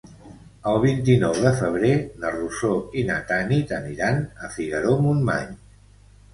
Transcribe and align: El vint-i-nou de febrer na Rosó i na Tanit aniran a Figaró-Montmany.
El 0.69 0.77
vint-i-nou 0.85 1.35
de 1.43 1.51
febrer 1.59 1.91
na 2.25 2.33
Rosó 2.37 2.73
i 3.01 3.05
na 3.11 3.19
Tanit 3.29 3.77
aniran 3.81 4.21
a 4.49 4.53
Figaró-Montmany. 4.59 5.57